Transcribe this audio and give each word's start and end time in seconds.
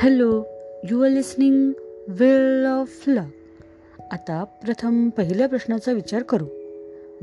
Hello 0.00 0.42
you 0.90 1.02
are 1.02 1.10
listening 1.10 1.72
well 2.08 2.66
of 2.66 3.04
luck 3.06 4.02
आता 4.12 4.44
प्रथम 4.44 5.08
पहिल्या 5.08 5.48
प्रश्नाचा 5.48 5.92
विचार 5.92 6.22
करू. 6.22 6.46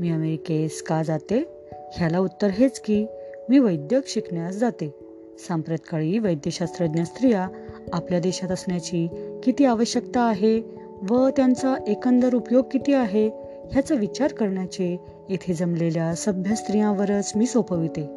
मी 0.00 0.10
अमेरिकेस 0.10 0.82
का 0.82 1.02
जाते? 1.02 1.68
ह्याला 1.72 2.18
उत्तर 2.18 2.48
हेच 2.48 2.80
की 2.80 3.06
मी 3.48 3.58
वैद्यक 3.58 4.02
शिकण्यास 4.06 4.54
जाते. 4.54 4.94
सांप्रत 5.38 5.78
काळी 5.90 6.18
वैद्यशास्त्रज्ञ 6.18 7.02
स्त्रिया 7.02 7.48
आपल्या 7.92 8.20
देशात 8.20 8.50
असण्याची 8.50 9.08
किती 9.42 9.64
आवश्यकता 9.64 10.20
आहे 10.20 10.62
व 11.10 11.28
त्यांचा 11.28 11.74
एकंदर 11.88 12.34
उपयोग 12.34 12.64
किती 12.72 12.92
आहे 12.92 13.28
ह्याचा 13.72 13.94
विचार 13.94 14.32
करण्याचे 14.32 15.00
येथे 15.28 15.54
जमलेल्या 15.54 16.14
सभ्य 16.14 16.54
स्त्रियांवरच 16.54 17.32
मी 17.36 17.46
सोपविते. 17.46 18.08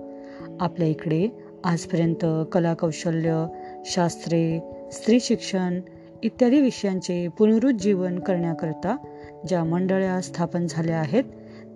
आपल्या 0.59 0.87
इकडे 0.87 1.27
आजपर्यंत 1.63 2.25
कलाकौशल्य 2.51 3.45
शास्त्रे 3.85 4.59
स्त्री 4.91 5.19
शिक्षण 5.19 5.79
इत्यादी 6.23 6.61
विषयांचे 6.61 7.27
पुनरुज्जीवन 7.27 8.19
करण्याकरता 8.19 8.95
ज्या 9.47 9.63
मंडळ्या 9.63 10.21
स्थापन 10.21 10.67
झाल्या 10.69 10.99
आहेत 10.99 11.23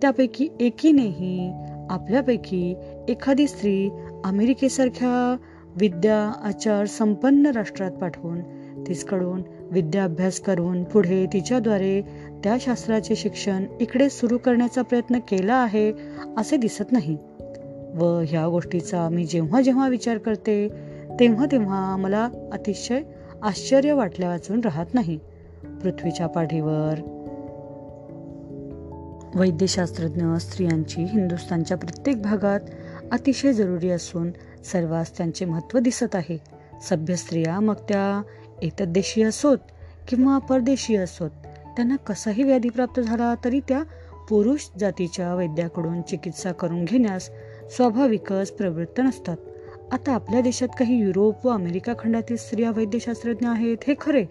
त्यापैकी 0.02 0.48
एकीनेही 0.60 1.52
आपल्यापैकी 1.90 2.76
एखादी 3.08 3.48
स्त्री 3.48 3.90
अमेरिकेसारख्या 4.26 5.38
विद्या 5.76 6.32
आचार 6.44 6.86
संपन्न 6.86 7.46
राष्ट्रात 7.46 7.92
पाठवून 7.92 8.42
तिचकडून 8.88 9.42
विद्या 9.72 10.04
अभ्यास 10.04 10.40
करून 10.40 10.84
पुढे 10.84 11.26
तिच्याद्वारे 11.34 12.02
त्या 12.44 12.58
शास्त्राचे 12.62 13.16
शिक्षण 13.16 13.66
इकडे 13.80 14.10
सुरू 14.10 14.38
करण्याचा 14.38 14.82
प्रयत्न 14.82 15.20
केला 15.20 15.56
आहे 15.56 15.92
असे 16.38 16.58
दिसत 16.58 16.92
नाही. 16.92 17.18
व 17.96 18.22
ह्या 18.28 18.48
गोष्टीचा 18.48 19.10
मी 19.10 19.26
जेव्हा 19.26 19.62
जेव्हा 19.62 19.88
विचार 19.88 20.18
करते 20.18 20.68
तेव्हा 21.20 21.46
तेव्हा 21.46 21.96
मला 21.96 22.30
अतिशय 22.54 23.02
आश्चर्य 23.42 23.94
वाटल्या 23.94 24.30
वाचून 24.30 24.62
राहत 24.62 24.86
नाही. 24.94 25.18
पृथ्वीच्या 25.64 26.28
पाठीवर. 26.28 26.94
वैद्यशास्त्रज्ञ 29.36 30.36
स्त्रियांची 30.36 31.04
हिंदुस्थानच्या 31.04 31.78
प्रत्येक 31.78 32.22
भागात 32.22 32.59
अतिशय 33.12 33.54
जरुरी 33.54 33.90
असून 33.90 34.32
सर्वांस 34.64 35.18
त्यांचे 35.18 35.46
महत्त्व 35.46 35.80
दिसत 35.80 36.16
आहे. 36.16 36.38
सभ्य 36.90 37.16
स्त्रिया 37.16 37.59
मग 37.59 37.74
त्या 37.74 38.22
देशी 38.88 39.24
असोत 39.24 39.58
किंवा 40.08 40.38
परदेशी 40.38 40.96
असोत 40.96 41.30
त्यांना 41.76 41.96
कसाही 41.96 42.44
व्याधी 42.44 42.70
प्राप्त 42.70 43.00
झाला 43.00 43.36
तरी 43.46 43.59
त्या 43.59 43.84
पुरुष 44.30 44.62
जातीच्या 44.80 45.36
वैद्याकडून 45.36 46.02
चिकित्सा 46.02 46.52
करून 46.52 46.86
घेण्यास 46.86 47.30
स्वाभाविकच 47.70 48.52
प्रवृत्त 48.52 49.02
नसतात. 49.04 49.38
आता 49.92 50.14
आपल्या 50.14 50.42
देशात 50.42 50.68
काही 50.80 50.96
युरोप 50.96 51.46
व 51.46 51.50
अमेरिका 51.50 51.94
खंडातील 52.00 52.36
स्त्रिया 52.36 52.72
वैद्यशास्त्रज्ञ 52.72 53.48
आहेत 53.48 53.78
हे 53.88 53.94
खरे. 54.02 54.26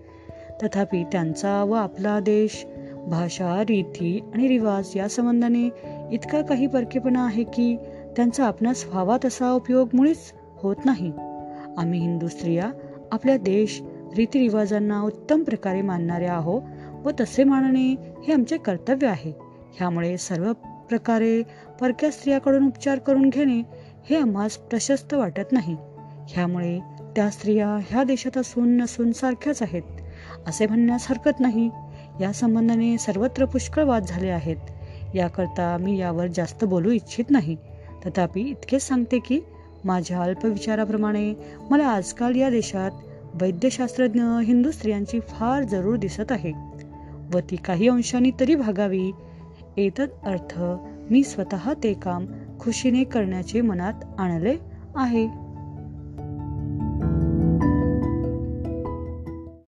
तथापि 0.63 1.05
त्यांचा 1.13 1.65
व 1.65 1.73
आपला 1.73 2.21
देश 2.21 2.67
भाषा 3.07 3.63
रीती 3.63 4.21
आणि 4.35 4.49
रिवाज 4.49 4.93
या 4.97 5.09
संबंधाने 5.09 5.71
इतका 6.13 6.43
काही 6.43 6.67
परकेपणा 6.67 7.25
आहे 7.25 7.45
की 7.45 7.77
त्यांचा 8.17 8.47
आपणास 8.47 8.85
व्हावा 8.87 9.17
तसा 9.25 9.53
उपयोग 9.53 9.89
मुळीच 9.95 10.33
होत 10.57 10.77
नाही. 10.85 11.13
आम्ही 11.79 12.01
हिंदू 12.01 12.29
स्त्रिया 12.29 12.71
आपल्या 13.13 13.37
देश 13.37 13.83
रीतिरिवाजांना 14.17 15.03
उत्तम 15.03 15.43
प्रकारे 15.43 15.83
मानणारे 15.83 16.27
आहो 16.27 16.61
व 17.05 17.11
तसे 17.21 17.45
मानणे 17.45 17.97
हे 18.27 18.33
आमचे 18.33 18.57
कर्तव्य 18.57 19.07
आहे. 19.07 19.33
ह्यामुळे 19.77 20.17
सर्व 20.17 20.53
प्रकारे 20.89 21.43
परक्या 21.81 22.11
स्त्रियाकडून 22.11 22.67
उपचार 22.67 22.99
करून 22.99 23.29
घेणे 23.29 23.63
हे 24.11 24.17
आम्हास 24.17 24.57
प्रशस्त 24.57 25.15
वाटत 25.15 25.53
नाही. 25.53 25.77
ह्यामुळे 26.29 26.81
त्या 27.17 27.31
स्त्रिया 27.31 27.79
ह्या 27.89 28.05
देशात 28.05 28.39
असून 28.39 28.77
नसून 28.77 29.13
सारख्याच 29.13 29.63
आहेत. 29.63 29.83
असे 30.47 30.67
म्हणण्यास 30.67 31.07
हरकत 31.11 31.41
नाही. 31.41 31.71
या 32.21 32.33
संबंधाने 32.33 32.99
सर्वत्र 32.99 33.45
पुष्कळ 33.45 33.85
वाद 33.85 34.05
झाले 34.09 34.29
आहेत. 34.29 34.57
याकरता 35.15 35.77
मी 35.81 35.99
यावर 35.99 36.27
जास्त 36.27 36.65
बोलू 36.65 36.91
इच्छित 36.91 37.25
नाही. 37.31 37.57
तथापि 38.07 38.41
इतकेच 38.41 38.83
सांगते 38.83 39.19
की 39.19 39.41
माझ्या 39.85 40.23
अल्पविचाराप्रमाणे 40.23 41.35
मला 41.71 41.87
आजकाल 41.87 42.35
या 42.35 42.51
देशात 42.51 42.91
वैद्यशास्त्रज्ञ 43.43 44.23
हिंदू 44.45 44.71
स्त्रियांची 44.71 45.21
फार 45.21 45.63
जरूर 45.63 45.97
दिसत 45.97 46.33
आहे. 46.33 46.53
व 47.35 47.39
ती 47.39 47.57
काही 47.57 47.89
अंशांनी 47.89 48.31
तरी 48.41 48.55
भागावी. 48.55 49.11
एतद 49.77 50.09
अर्थ 50.25 50.61
मी 51.11 51.23
स्वतः 51.23 51.73
ते 51.83 51.95
काम 51.95 52.27
खुशीने 52.59 53.05
करण्याचे 53.05 53.61
मनात 53.61 54.05
आणले 54.19 54.57
आहे. 54.95 55.27